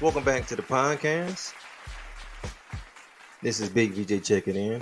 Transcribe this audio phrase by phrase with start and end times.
[0.00, 1.52] Welcome back to the podcast.
[3.42, 4.80] This is Big VJ checking in.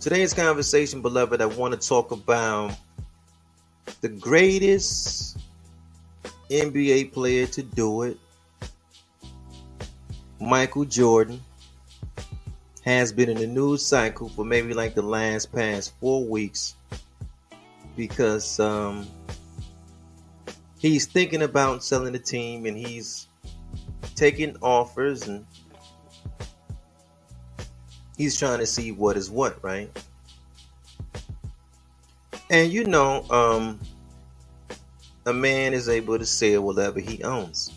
[0.00, 2.76] Today's conversation, beloved, I want to talk about
[4.00, 5.38] the greatest
[6.50, 8.18] NBA player to do it.
[10.40, 11.40] Michael Jordan
[12.84, 16.74] has been in the news cycle for maybe like the last past four weeks
[17.96, 19.06] because um,
[20.84, 23.26] he's thinking about selling the team and he's
[24.14, 25.46] taking offers and
[28.18, 29.90] he's trying to see what is what, right?
[32.50, 33.80] And you know, um,
[35.24, 37.72] a man is able to sell whatever he owns.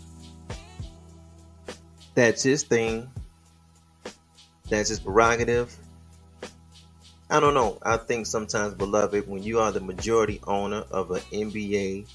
[2.14, 3.10] That's his thing.
[4.68, 5.74] That's his prerogative.
[7.30, 7.78] I don't know.
[7.82, 12.06] I think sometimes, beloved, when you are the majority owner of an NBA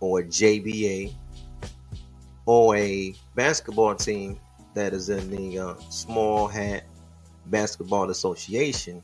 [0.00, 1.12] or a JBA
[2.46, 4.38] or a basketball team
[4.74, 6.84] that is in the uh, small hat
[7.46, 9.02] basketball association,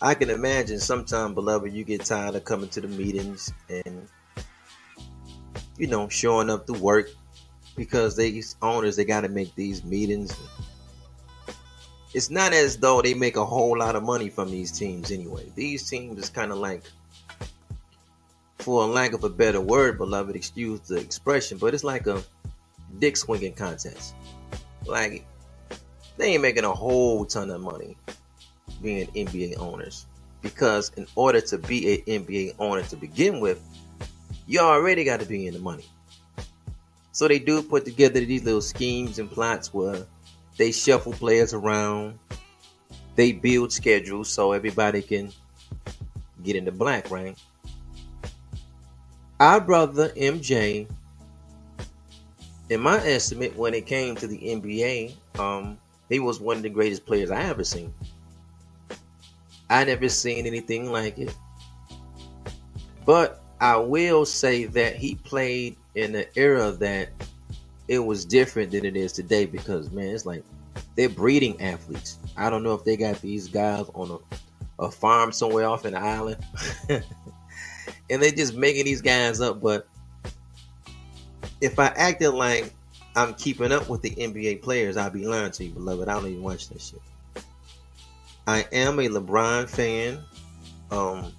[0.00, 4.08] I can imagine sometime, beloved, you get tired of coming to the meetings and
[5.76, 7.10] you know showing up to work
[7.76, 10.36] because these owners they got to make these meetings.
[12.14, 15.50] It's not as though they make a whole lot of money from these teams anyway.
[15.54, 16.82] These teams is kind of like,
[18.68, 22.22] for a lack of a better word, beloved, excuse the expression, but it's like a
[22.98, 24.14] dick swinging contest.
[24.84, 25.24] Like
[26.18, 27.96] they ain't making a whole ton of money
[28.82, 30.04] being NBA owners
[30.42, 33.58] because in order to be an NBA owner to begin with,
[34.46, 35.86] you already got to be in the money.
[37.12, 40.04] So they do put together these little schemes and plots where
[40.58, 42.18] they shuffle players around,
[43.14, 45.32] they build schedules so everybody can
[46.44, 47.34] get in the black, right?
[49.40, 50.88] Our brother MJ,
[52.70, 56.68] in my estimate, when it came to the NBA, um, he was one of the
[56.68, 57.94] greatest players I ever seen.
[59.70, 61.34] I never seen anything like it.
[63.06, 67.10] But I will say that he played in an era that
[67.86, 70.42] it was different than it is today because man, it's like
[70.96, 72.18] they're breeding athletes.
[72.36, 74.10] I don't know if they got these guys on
[74.80, 76.44] a, a farm somewhere off an island.
[78.10, 79.86] and they're just making these guys up, but
[81.60, 82.72] if I acted like
[83.16, 86.08] I'm keeping up with the NBA players, I'll be lying to you, beloved.
[86.08, 87.00] I don't even watch that shit.
[88.46, 90.20] I am a LeBron fan.
[90.90, 91.32] Um,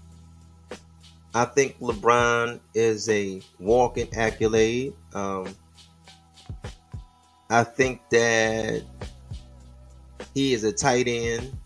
[1.34, 4.94] I think LeBron is a walking accolade.
[5.14, 5.56] Um,
[7.50, 8.84] I think that
[10.34, 11.58] he is a tight end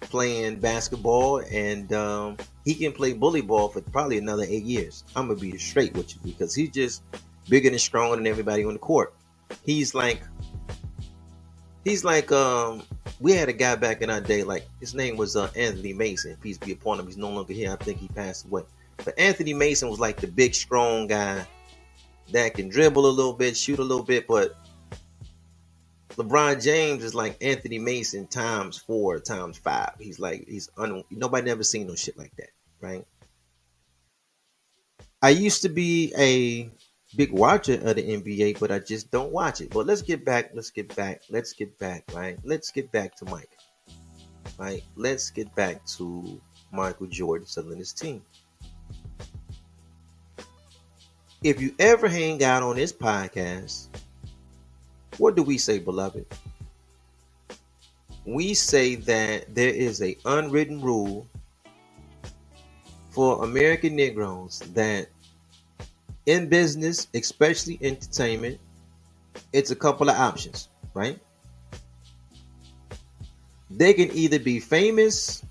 [0.00, 5.04] playing basketball, and um, he can play bully ball for probably another eight years.
[5.14, 7.02] I'm gonna be straight with you because he's just
[7.48, 9.14] bigger and stronger than everybody on the court.
[9.64, 10.22] He's like
[11.84, 12.82] he's like um
[13.20, 16.36] we had a guy back in our day like his name was uh, Anthony Mason.
[16.40, 17.06] Peace be upon him.
[17.06, 17.72] He's no longer here.
[17.72, 18.62] I think he passed away.
[19.04, 21.46] But Anthony Mason was like the big strong guy
[22.32, 24.56] that can dribble a little bit, shoot a little bit, but
[26.16, 29.94] LeBron James is like Anthony Mason times four times five.
[29.98, 32.50] He's like he's un, nobody never seen no shit like that,
[32.84, 33.06] right?
[35.22, 36.70] I used to be a
[37.16, 39.70] big watcher of the NBA, but I just don't watch it.
[39.70, 40.50] But let's get back.
[40.52, 41.22] Let's get back.
[41.30, 42.04] Let's get back.
[42.12, 42.38] Right.
[42.44, 43.56] Let's get back to Mike.
[44.58, 44.84] Right.
[44.96, 46.40] Let's get back to
[46.72, 48.22] Michael Jordan selling his team.
[51.42, 53.88] If you ever hang out on this podcast,
[55.18, 56.26] what do we say, beloved?
[58.26, 61.26] We say that there is a unwritten rule
[63.14, 65.06] for American Negroes that
[66.26, 68.58] in business, especially entertainment,
[69.52, 71.20] it's a couple of options, right?
[73.70, 75.44] They can either be famous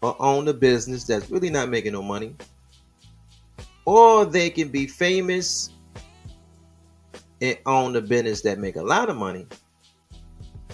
[0.00, 2.36] or own a business that's really not making no money,
[3.84, 5.70] or they can be famous
[7.40, 9.46] and own a business that make a lot of money.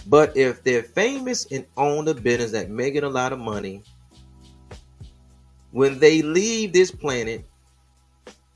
[0.05, 3.83] But if they're famous and own a business that making a lot of money,
[5.77, 7.45] when they leave this planet,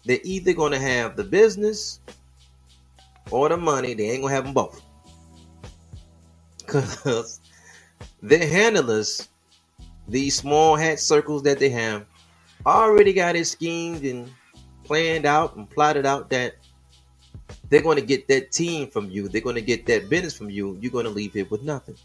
[0.05, 1.99] they're either going to have the business
[3.29, 3.93] or the money.
[3.93, 4.81] They ain't going to have them both.
[6.57, 7.39] Because
[8.23, 9.29] their handlers,
[10.07, 12.07] these small hat circles that they have,
[12.65, 14.27] already got it schemed and
[14.83, 16.55] planned out and plotted out that
[17.69, 19.27] they're going to get that team from you.
[19.27, 20.75] They're going to get that business from you.
[20.81, 21.97] You're going to leave it with nothing.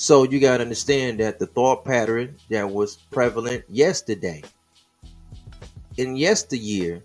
[0.00, 4.44] So you got to understand that the thought pattern that was prevalent yesterday
[5.96, 7.02] in yesteryear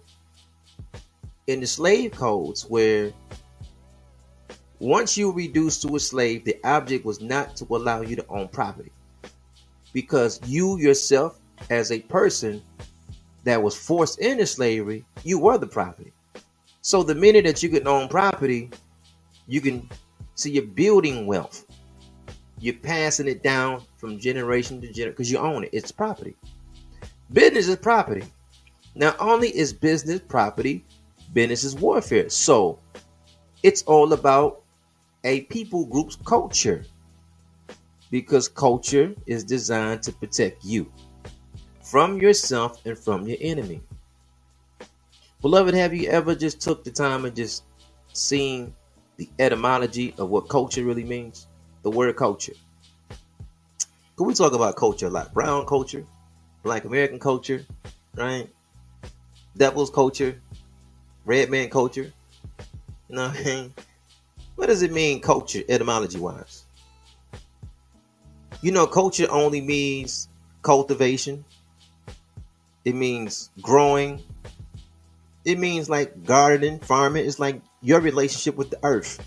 [1.48, 3.12] in the slave codes where
[4.78, 8.28] once you were reduced to a slave, the object was not to allow you to
[8.28, 8.92] own property.
[9.92, 11.40] Because you yourself,
[11.72, 12.62] as a person
[13.44, 16.13] that was forced into slavery, you were the property.
[16.81, 18.69] So the minute that you can own property,
[19.48, 19.90] you can
[20.36, 21.66] see you're building wealth.
[22.63, 25.71] You're passing it down from generation to generation because you own it.
[25.74, 26.33] It's property.
[27.33, 28.24] Business is property.
[28.95, 30.86] Not only is business property,
[31.33, 32.30] business is warfare.
[32.30, 32.80] So
[33.63, 34.62] it's all about
[35.25, 36.86] a people group's culture
[38.10, 40.89] because culture is designed to protect you
[41.81, 43.81] from yourself and from your enemy.
[45.42, 47.66] Beloved, have you ever just took the time and just
[48.13, 48.74] seen
[49.18, 51.48] the etymology of what culture really means?
[51.83, 52.53] The word culture.
[54.15, 56.06] Can we talk about culture like brown culture,
[56.63, 57.65] black American culture,
[58.15, 58.50] right?
[59.56, 60.41] Devil's culture,
[61.25, 62.13] red man culture.
[63.09, 63.74] You know what I mean?
[64.56, 66.65] What does it mean, culture, etymology wise?
[68.62, 70.30] You know, culture only means
[70.62, 71.44] cultivation,
[72.85, 74.21] it means growing,
[75.44, 77.25] it means like gardening, farming.
[77.25, 79.19] It's like your relationship with the earth.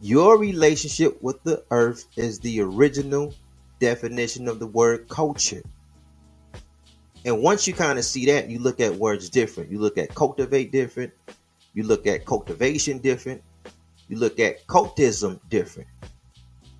[0.00, 3.34] Your relationship with the earth is the original
[3.80, 5.62] definition of the word culture.
[7.24, 9.70] And once you kind of see that, you look at words different.
[9.70, 11.12] You look at cultivate different.
[11.74, 13.42] You look at cultivation different.
[14.08, 15.88] You look at cultism different.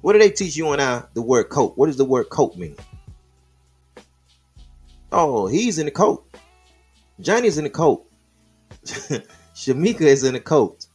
[0.01, 1.77] What do they teach you on the word coat?
[1.77, 2.77] What does the word coat mean?
[5.11, 6.25] Oh, he's in the coat.
[7.21, 8.07] Johnny's in the coat.
[8.85, 10.87] Shamika is in the coat.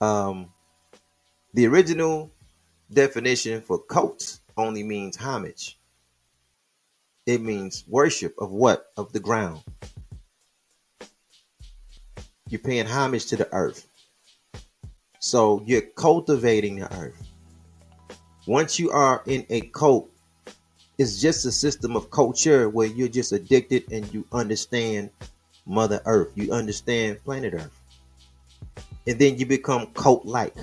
[0.00, 0.52] Um,
[1.56, 2.30] the original
[2.92, 5.78] definition for coat only means homage.
[7.24, 8.92] It means worship of what?
[8.98, 9.62] Of the ground.
[12.50, 13.88] You're paying homage to the earth.
[15.18, 17.26] So you're cultivating the earth.
[18.46, 20.10] Once you are in a cult,
[20.98, 25.08] it's just a system of culture where you're just addicted and you understand
[25.64, 26.32] Mother Earth.
[26.34, 27.80] You understand planet Earth.
[29.06, 30.54] And then you become cult like.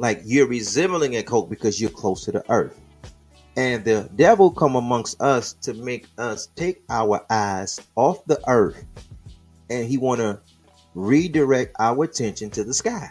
[0.00, 2.80] Like you're resembling a coke because you're close to the earth.
[3.54, 8.82] And the devil come amongst us to make us take our eyes off the earth.
[9.68, 10.40] And he want to
[10.94, 13.10] redirect our attention to the sky.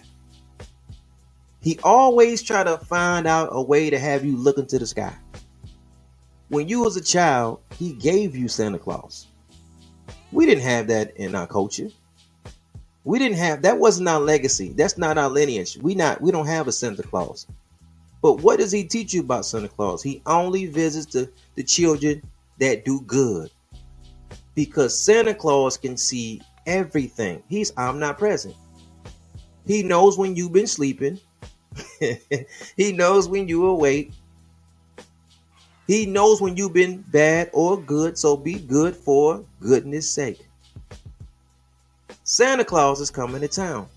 [1.62, 5.16] He always try to find out a way to have you look into the sky.
[6.48, 9.28] When you was a child, he gave you Santa Claus.
[10.32, 11.90] We didn't have that in our culture.
[13.10, 14.70] We didn't have that wasn't our legacy.
[14.70, 15.80] That's not our lineage.
[15.82, 17.48] We not we don't have a Santa Claus.
[18.22, 20.04] But what does he teach you about Santa Claus?
[20.04, 22.22] He only visits the, the children
[22.60, 23.50] that do good.
[24.54, 27.42] Because Santa Claus can see everything.
[27.50, 28.54] He's omnipresent.
[29.66, 31.20] He knows when you've been sleeping.
[32.78, 34.12] he knows when you awake.
[35.88, 40.49] He knows when you've been bad or good, so be good for goodness sake.
[42.32, 43.88] Santa Claus is coming to town.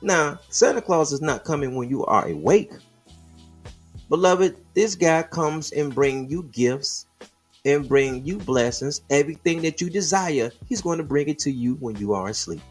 [0.00, 2.72] Now, Santa Claus is not coming when you are awake.
[4.08, 7.04] Beloved, this guy comes and bring you gifts
[7.66, 9.02] and bring you blessings.
[9.10, 12.62] Everything that you desire, he's going to bring it to you when you are asleep.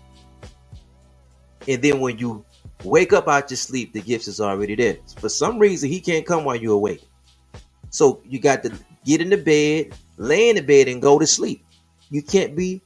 [1.67, 2.43] And then when you
[2.83, 4.97] Wake up out your sleep, the gifts is already there.
[5.19, 7.07] For some reason, he can't come while you're awake.
[7.91, 8.71] So you got to
[9.05, 11.63] get in the bed, lay in the bed, and go to sleep.
[12.09, 12.81] You can't be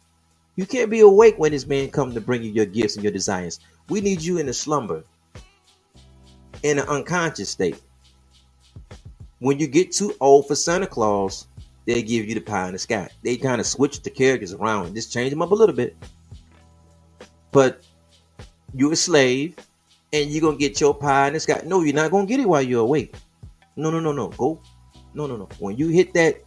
[0.56, 3.14] you can't be awake when this man comes to bring you your gifts and your
[3.14, 3.60] desires.
[3.90, 5.04] We need you in a slumber,
[6.64, 7.82] in an unconscious state.
[9.40, 11.48] When you get too old for Santa Claus,
[11.86, 13.10] they give you the pie in the sky.
[13.24, 15.96] They kind of switch the characters around and just change them up a little bit.
[17.52, 17.86] But
[18.74, 19.56] you're a slave
[20.12, 21.62] and you're gonna get your pie in the sky.
[21.66, 23.16] No, you're not gonna get it while you're awake.
[23.76, 24.30] No, no, no, no.
[24.30, 24.62] Go.
[25.14, 25.48] No, no, no.
[25.60, 26.44] When you hit that,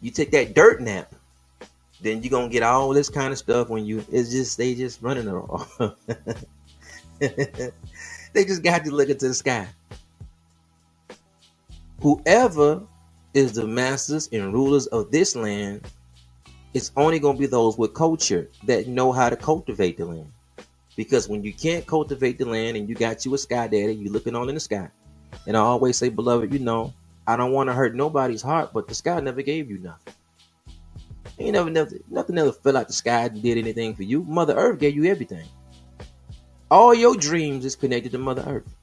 [0.00, 1.14] you take that dirt nap,
[2.02, 5.02] then you're gonna get all this kind of stuff when you it's just they just
[5.02, 5.78] running it off.
[7.18, 9.68] they just got to look into the sky.
[12.00, 12.82] Whoever
[13.34, 15.82] is the masters and rulers of this land,
[16.72, 20.32] it's only gonna be those with culture that know how to cultivate the land.
[20.96, 24.10] Because when you can't cultivate the land and you got you a sky daddy, you
[24.10, 24.88] looking all in the sky.
[25.46, 26.92] And I always say, beloved, you know,
[27.26, 30.14] I don't want to hurt nobody's heart, but the sky never gave you nothing.
[31.40, 34.22] Ain't never, never nothing ever fell out the sky and did anything for you.
[34.24, 35.48] Mother Earth gave you everything.
[36.70, 38.76] All your dreams is connected to Mother Earth.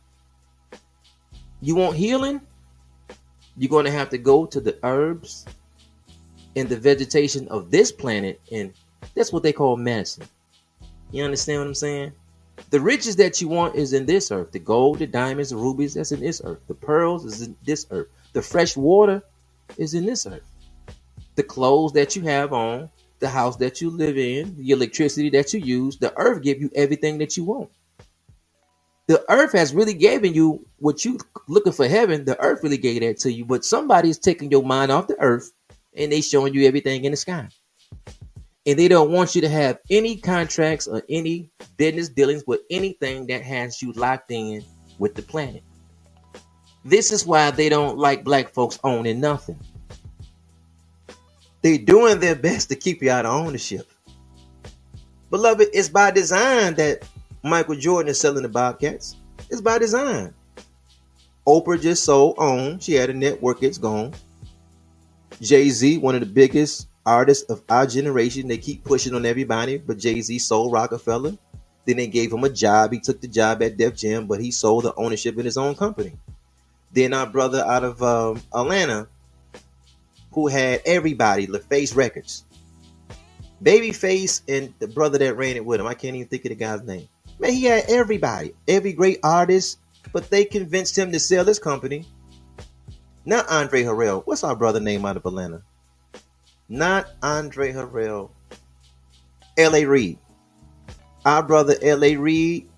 [1.61, 2.41] You want healing?
[3.57, 5.45] You're going to have to go to the herbs
[6.55, 8.73] and the vegetation of this planet and
[9.13, 10.27] That's what they call medicine.
[11.11, 12.11] You understand what I'm saying?
[12.71, 14.51] The riches that you want is in this earth.
[14.51, 16.59] The gold, the diamonds, the rubies, that's in this earth.
[16.67, 18.07] The pearls is in this earth.
[18.33, 19.21] The fresh water
[19.77, 20.49] is in this earth.
[21.37, 22.89] The clothes that you have on,
[23.19, 26.69] the house that you live in, the electricity that you use, the earth give you
[26.75, 27.69] everything that you want.
[29.07, 31.17] The earth has really given you what you
[31.47, 32.25] looking for heaven.
[32.25, 35.19] The earth really gave that to you, but somebody is taking your mind off the
[35.19, 35.51] earth
[35.95, 37.47] and they showing you everything in the sky.
[38.65, 43.27] And they don't want you to have any contracts or any business dealings with anything
[43.27, 44.61] that has you locked in
[44.99, 45.63] with the planet.
[46.83, 49.59] This is why they don't like black folks owning nothing.
[51.61, 53.91] They're doing their best to keep you out of ownership.
[55.29, 57.07] Beloved, it's by design that
[57.43, 59.17] Michael Jordan is selling the Bobcats.
[59.49, 60.33] It's by design.
[61.47, 62.79] Oprah just sold OWN.
[62.79, 64.13] She had a network, it's gone.
[65.41, 69.77] Jay Z, one of the biggest artists of our generation, they keep pushing on everybody,
[69.77, 71.37] but Jay Z sold Roc-A-Fella.
[71.85, 72.91] Then they gave him a job.
[72.91, 75.73] He took the job at Def Jam, but he sold the ownership in his own
[75.73, 76.17] company.
[76.91, 79.07] Then our brother out of um, Atlanta,
[80.31, 82.45] who had everybody, LaFace Records.
[83.63, 85.87] Babyface and the brother that ran it with him.
[85.87, 87.07] I can't even think of the guy's name.
[87.39, 89.79] Man, he had everybody, every great artist,
[90.13, 92.05] but they convinced him to sell his company.
[93.25, 94.21] Not Andre Harrell.
[94.25, 95.61] What's our brother name out of Atlanta?
[96.69, 98.29] Not Andre Harrell.
[99.57, 99.85] L.A.
[99.85, 100.17] Reid.
[101.25, 102.15] Our brother L.A.
[102.15, 102.69] Reid,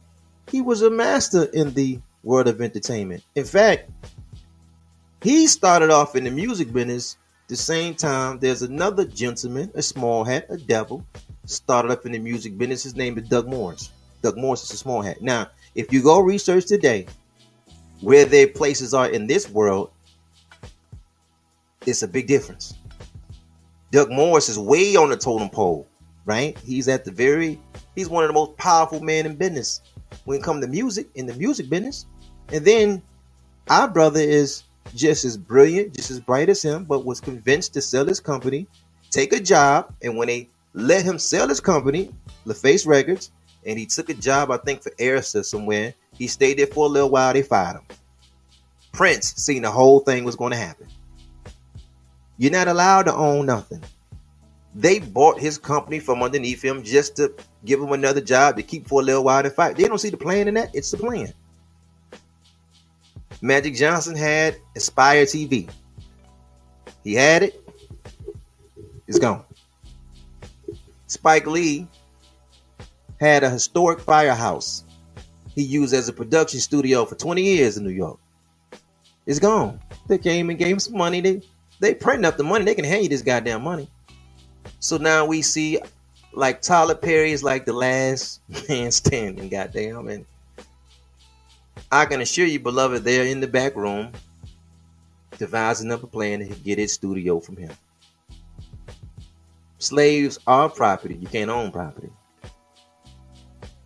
[0.50, 3.24] he was a master in the world of entertainment.
[3.36, 3.92] In fact,
[5.22, 7.18] he started off in the music business
[7.50, 11.04] the same time there's another gentleman, a small hat, a devil,
[11.46, 12.84] started up in the music business.
[12.84, 13.92] His name is Doug Morris.
[14.22, 15.22] Doug Morris is a small hat.
[15.22, 17.08] Now, if you go research today
[18.02, 19.90] where their places are in this world,
[21.88, 22.76] it's a big difference.
[23.92, 25.88] Doug Morris is way on the totem pole,
[26.26, 26.56] right?
[26.60, 27.60] He's at the very,
[27.96, 29.82] he's one of the most powerful men in business
[30.26, 32.06] when it comes to music, in the music business.
[32.50, 33.02] And then
[33.70, 34.64] our brother is
[34.96, 38.68] just as brilliant, just as bright as him, but was convinced to sell his company,
[39.10, 42.12] take a job, and when they let him sell his company,
[42.46, 43.32] LaFace Records,
[43.66, 45.94] and he took a job, I think, for Arista somewhere.
[46.14, 47.34] He stayed there for a little while.
[47.34, 47.86] They fired him.
[48.92, 50.88] Prince seen the whole thing was going to happen.
[52.38, 53.84] You're not allowed to own nothing.
[54.74, 57.34] They bought his company from underneath him just to
[57.66, 59.76] give him another job to keep for a little while to fight.
[59.76, 60.74] They don't see the plan in that.
[60.74, 61.34] It's the plan.
[63.42, 65.70] Magic Johnson had Aspire TV.
[67.04, 67.70] He had it.
[69.08, 69.44] It's gone.
[71.08, 71.88] Spike Lee
[73.20, 74.84] had a historic firehouse
[75.56, 78.20] he used as a production studio for 20 years in New York.
[79.26, 79.80] It's gone.
[80.08, 81.22] They came and gave him some money.
[81.22, 81.42] They
[81.80, 82.66] they printing up the money.
[82.66, 83.90] They can hand you this goddamn money.
[84.80, 85.80] So now we see
[86.34, 90.08] like Tyler Perry is like the last man standing, goddamn.
[90.08, 90.26] And
[91.92, 94.12] I can assure you, beloved, they're in the back room
[95.38, 97.72] devising up a plan to get his studio from him.
[99.80, 101.16] Slaves are property.
[101.16, 102.10] You can't own property.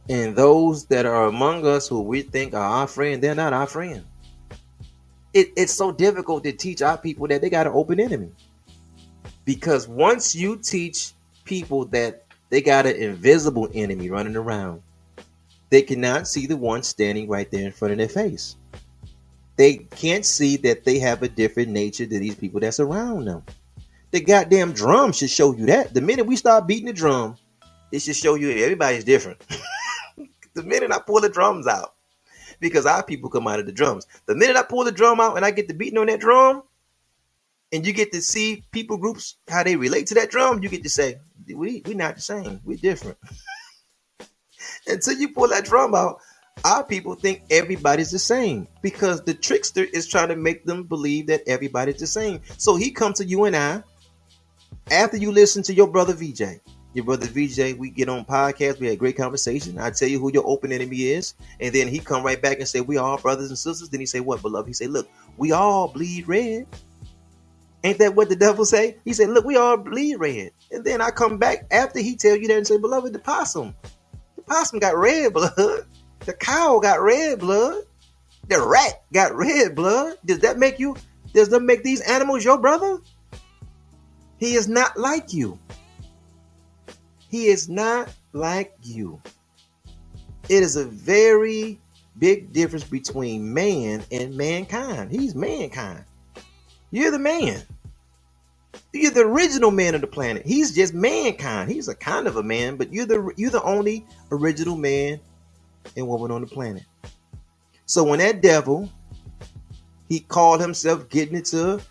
[0.09, 3.67] And those that are among us who we think are our friend, they're not our
[3.67, 4.03] friend.
[5.33, 8.31] It, it's so difficult to teach our people that they got an open enemy.
[9.45, 11.13] Because once you teach
[11.45, 14.81] people that they got an invisible enemy running around,
[15.73, 18.57] they cannot see the one standing right there in front of their face.
[19.55, 23.43] They can't see that they have a different nature to these people that's around them.
[24.11, 25.91] The goddamn drum should show you that.
[25.91, 27.37] The minute we start beating the drum,
[27.91, 29.41] it should show you everybody's different.
[30.53, 31.95] the minute I pull the drums out,
[32.59, 34.05] because our people come out of the drums.
[34.27, 36.61] The minute I pull the drum out and I get the beating on that drum,
[37.71, 40.83] and you get to see people groups how they relate to that drum, you get
[40.83, 41.15] to say,
[41.47, 42.61] we we not the same.
[42.63, 43.17] We're different.
[44.87, 46.19] Until you pull that drum out,
[46.63, 51.27] our people think everybody's the same because the trickster is trying to make them believe
[51.27, 52.41] that everybody's the same.
[52.57, 53.83] So he comes to you and I
[54.91, 56.61] after you listen to your brother VJ
[56.93, 59.79] your brother VJ, we get on podcast, we had great conversation.
[59.79, 62.67] I tell you who your open enemy is, and then he come right back and
[62.67, 63.89] say, We all brothers and sisters.
[63.89, 64.67] Then he say, What, beloved?
[64.67, 66.67] He say, Look, we all bleed red.
[67.83, 68.97] Ain't that what the devil say?
[69.05, 70.51] He said, Look, we all bleed red.
[70.71, 73.75] And then I come back after he tell you that and say, Beloved, the possum.
[74.45, 75.85] Possum got red blood.
[76.19, 77.83] The cow got red blood.
[78.47, 80.17] The rat got red blood.
[80.25, 80.95] Does that make you
[81.33, 82.99] does that make these animals your brother?
[84.37, 85.57] He is not like you.
[87.29, 89.21] He is not like you.
[90.49, 91.79] It is a very
[92.19, 95.11] big difference between man and mankind.
[95.11, 96.03] He's mankind.
[96.91, 97.63] You're the man.
[98.93, 100.45] You're the original man of the planet.
[100.45, 101.71] He's just mankind.
[101.71, 105.19] He's a kind of a man, but you're the you're the only original man
[105.97, 106.83] and woman on the planet.
[107.87, 108.89] So when that devil,
[110.09, 111.81] he called himself getting into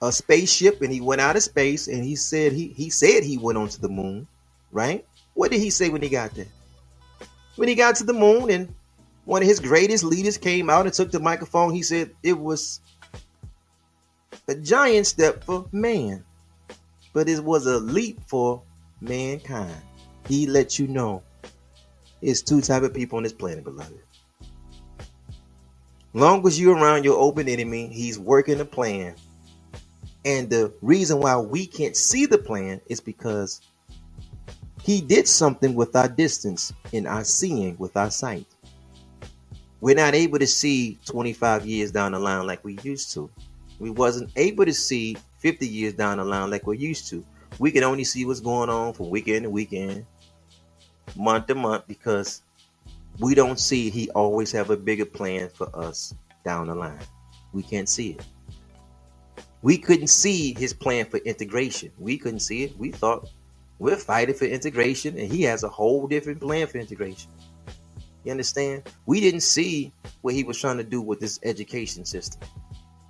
[0.00, 3.36] a spaceship and he went out of space and he said he he said he
[3.36, 4.28] went onto the moon,
[4.70, 5.04] right?
[5.34, 6.46] What did he say when he got there?
[7.56, 8.72] When he got to the moon and
[9.24, 12.80] one of his greatest leaders came out and took the microphone, he said it was
[14.48, 16.24] a giant step for man,
[17.12, 18.62] but it was a leap for
[19.00, 19.76] mankind.
[20.28, 21.22] He let you know
[22.22, 24.00] it's two type of people on this planet, beloved.
[26.14, 29.16] Long as you're around your open enemy, he's working a plan.
[30.24, 33.60] And the reason why we can't see the plan is because
[34.82, 38.46] he did something with our distance in our seeing with our sight.
[39.80, 43.30] We're not able to see 25 years down the line like we used to
[43.78, 47.24] we wasn't able to see 50 years down the line like we're used to.
[47.58, 50.06] We could only see what's going on from weekend to weekend,
[51.16, 52.42] month to month, because
[53.18, 56.14] we don't see he always have a bigger plan for us
[56.44, 56.98] down the line.
[57.52, 58.24] We can't see it.
[59.62, 61.90] We couldn't see his plan for integration.
[61.98, 62.78] We couldn't see it.
[62.78, 63.28] We thought
[63.78, 67.30] we're fighting for integration, and he has a whole different plan for integration.
[68.24, 68.82] You understand?
[69.06, 69.92] We didn't see
[70.22, 72.40] what he was trying to do with this education system.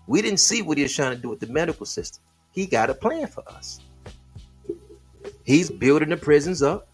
[0.06, 2.22] We didn't see what he was trying to do with the medical system.
[2.52, 3.80] He got a plan for us.
[5.44, 6.88] He's building the prisons up.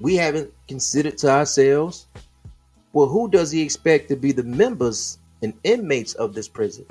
[0.00, 2.06] We haven't considered to ourselves,
[2.92, 6.86] well, who does he expect to be the members and inmates of this prison?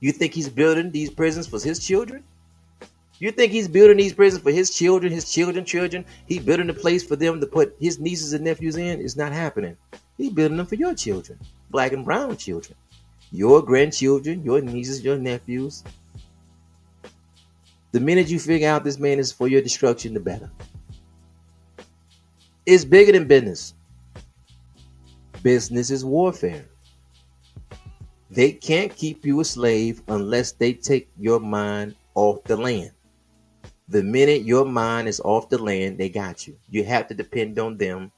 [0.00, 2.24] You think he's building these prisons for his children?
[3.18, 6.06] You think he's building these prisons for his children, his children, children?
[6.26, 9.00] He building a place for them to put his nieces and nephews in?
[9.00, 9.76] It's not happening.
[10.16, 11.38] He's building them for your children,
[11.70, 12.76] black and brown children
[13.32, 15.84] your grandchildren, your nieces, your nephews.
[17.92, 20.50] The minute you figure out this man is for your destruction, the better.
[22.66, 23.74] It's bigger than business.
[25.42, 26.66] Business is warfare.
[28.30, 32.92] They can't keep you a slave unless they take your mind off the land.
[33.88, 36.56] The minute your mind is off the land, they got you.
[36.68, 38.12] You have to depend on them,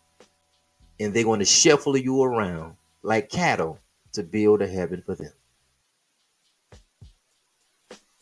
[1.00, 3.78] and they're going to shuffle you around like cattle
[4.12, 5.32] to build a heaven for them.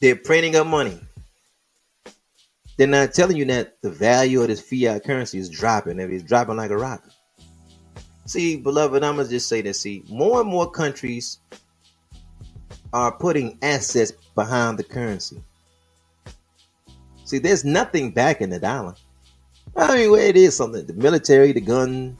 [0.00, 0.98] They're printing up money.
[2.76, 6.00] They're not telling you that the value of this fiat currency is dropping.
[6.00, 7.04] It's dropping like a rock.
[8.24, 9.80] See, beloved, I'm gonna just say this.
[9.80, 11.38] See, more and more countries
[12.92, 15.42] are putting assets behind the currency.
[17.24, 18.94] See, there's nothing back in the dollar.
[19.76, 20.86] I mean, it is something.
[20.86, 22.16] The military, the gun,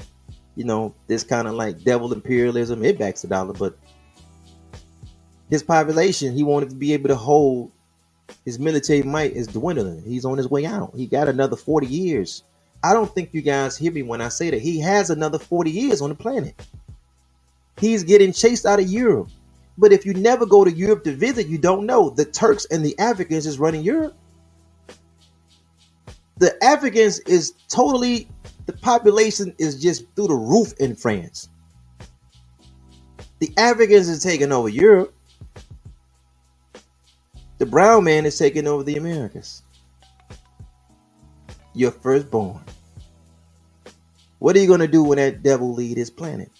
[0.61, 3.79] you know, this kind of like devil imperialism, it backs the dollar, but
[5.49, 7.73] his population, he wanted to be able to hold
[8.45, 10.03] his military might is dwindling.
[10.03, 10.93] He's on his way out.
[10.95, 12.45] He got another 40 years.
[12.85, 14.61] I don't think you guys hear me when I say that.
[14.61, 16.55] He has another 40 years on the planet.
[17.79, 19.31] He's getting chased out of Europe.
[19.79, 22.11] But if you never go to Europe to visit, you don't know.
[22.11, 24.15] The Turks and the Africans is running Europe.
[26.37, 28.29] The Africans is totally
[28.71, 31.49] the population is just through the roof in France.
[33.41, 35.13] The Africans is taking over Europe.
[37.59, 39.63] The brown man is taking over the Americas.
[41.75, 42.61] Your firstborn.
[44.39, 46.51] What are you going to do when that devil lead his planet?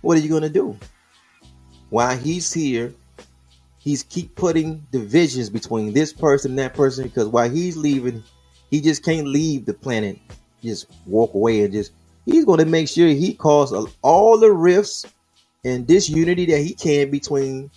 [0.00, 0.78] What are you going to do?
[1.90, 2.94] While he's here,
[3.78, 8.22] he's keep putting divisions between this person and that person because while he's leaving,
[8.74, 10.18] he just can't leave the planet,
[10.60, 11.92] just walk away and just.
[12.26, 15.06] He's going to make sure he causes all the rifts
[15.64, 17.70] and disunity that he can between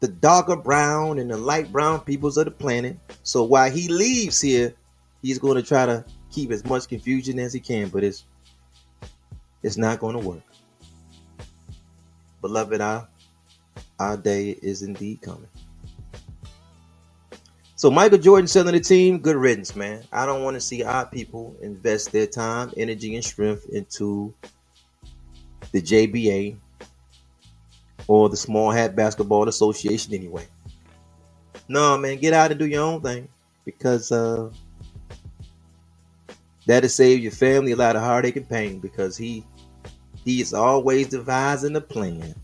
[0.00, 2.96] the darker brown and the light brown peoples of the planet.
[3.24, 4.72] So while he leaves here,
[5.20, 8.24] he's going to try to keep as much confusion as he can, but it's
[9.62, 10.42] it's not going to work.
[12.40, 13.06] Beloved, our
[13.98, 15.50] our day is indeed coming.
[17.78, 20.02] So Michael Jordan selling the team, good riddance, man.
[20.10, 24.34] I don't want to see our people invest their time, energy, and strength into
[25.70, 26.56] the JBA
[28.08, 30.48] or the Small Hat Basketball Association anyway.
[31.68, 33.28] No, man, get out and do your own thing
[33.64, 34.50] because uh,
[36.66, 39.44] that'll save your family a lot of heartache and pain because he
[40.24, 42.34] he is always devising a plan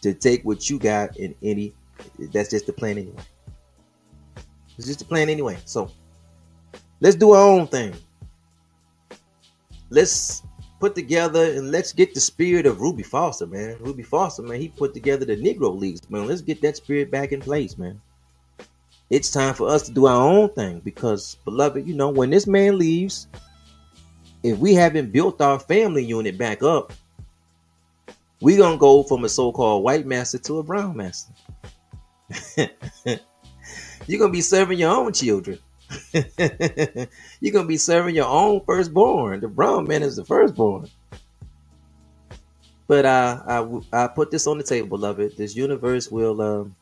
[0.00, 1.74] to take what you got in any.
[2.32, 3.22] That's just the plan anyway.
[4.80, 5.58] It's just a plan anyway.
[5.66, 5.90] So
[7.00, 7.94] let's do our own thing.
[9.90, 10.42] Let's
[10.80, 13.76] put together and let's get the spirit of Ruby Foster, man.
[13.80, 16.26] Ruby Foster, man, he put together the Negro Leagues, man.
[16.26, 18.00] Let's get that spirit back in place, man.
[19.10, 22.46] It's time for us to do our own thing because, beloved, you know, when this
[22.46, 23.28] man leaves,
[24.42, 26.94] if we haven't built our family unit back up,
[28.40, 31.34] we gonna go from a so-called white master to a brown master.
[34.06, 35.58] You're gonna be serving your own children.
[36.12, 39.40] You're gonna be serving your own firstborn.
[39.40, 40.88] The brown man is the firstborn.
[42.86, 43.40] But I,
[43.92, 45.36] I, I put this on the table, beloved.
[45.36, 46.74] This universe will, um,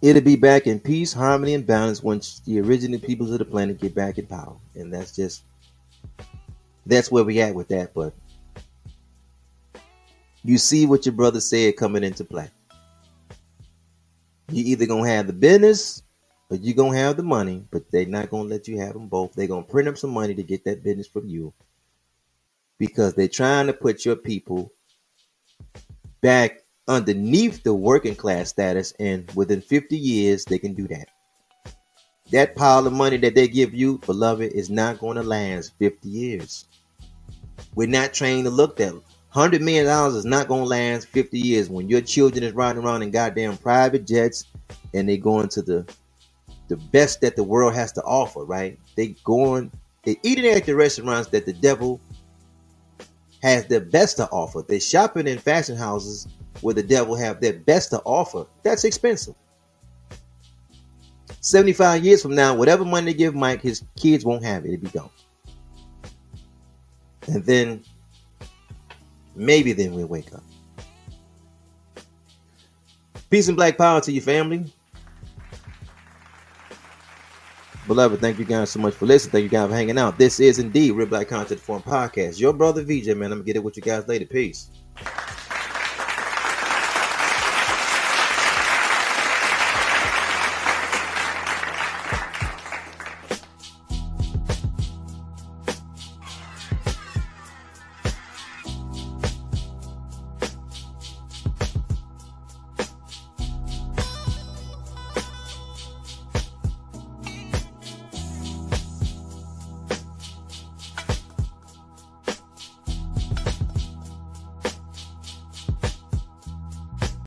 [0.00, 3.80] it'll be back in peace, harmony, and balance once the original peoples of the planet
[3.80, 4.54] get back in power.
[4.76, 5.42] And that's just,
[6.86, 7.92] that's where we at with that.
[7.94, 8.14] But
[10.44, 12.50] you see what your brother said coming into play.
[14.50, 16.02] You either gonna have the business
[16.50, 19.34] or you gonna have the money, but they're not gonna let you have them both.
[19.34, 21.52] They're gonna print up some money to get that business from you
[22.78, 24.72] because they're trying to put your people
[26.20, 31.08] back underneath the working class status, and within 50 years, they can do that.
[32.30, 36.08] That pile of money that they give you, beloved, is not going to last 50
[36.08, 36.66] years.
[37.74, 38.94] We're not trained to look that
[39.34, 43.02] Hundred million dollars is not gonna last 50 years when your children is riding around
[43.02, 44.44] in goddamn private jets
[44.94, 45.84] and they going to the
[46.68, 48.78] the best that the world has to offer, right?
[48.94, 49.72] They going
[50.04, 52.00] they eating at the restaurants that the devil
[53.42, 54.62] has their best to offer.
[54.62, 56.28] They shopping in fashion houses
[56.60, 58.46] where the devil have their best to offer.
[58.62, 59.34] That's expensive.
[61.40, 64.74] 75 years from now, whatever money they give Mike, his kids won't have it.
[64.74, 65.10] It'll be gone.
[67.26, 67.82] And then
[69.34, 70.44] Maybe then we'll wake up.
[73.30, 74.72] Peace and black power to your family.
[77.86, 79.32] Beloved, thank you guys so much for listening.
[79.32, 80.16] Thank you guys for hanging out.
[80.16, 82.40] This is indeed Real Black Consciousness Forum Podcast.
[82.40, 83.24] Your brother VJ, man.
[83.24, 84.24] I'm gonna get it with you guys later.
[84.24, 84.70] Peace.